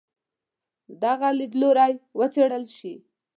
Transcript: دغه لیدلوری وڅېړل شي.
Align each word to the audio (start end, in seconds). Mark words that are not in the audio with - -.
دغه 1.03 1.27
لیدلوری 1.39 1.93
وڅېړل 2.17 2.63
شي. 2.77 2.93